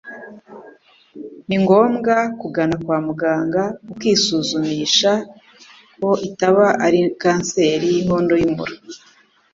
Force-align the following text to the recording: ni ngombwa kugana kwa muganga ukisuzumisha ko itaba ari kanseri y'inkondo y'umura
ni 1.47 1.57
ngombwa 1.63 2.15
kugana 2.39 2.75
kwa 2.83 2.97
muganga 3.07 3.63
ukisuzumisha 3.91 5.11
ko 6.01 6.09
itaba 6.27 6.65
ari 6.85 6.99
kanseri 7.21 7.85
y'inkondo 7.93 8.33
y'umura 8.41 8.73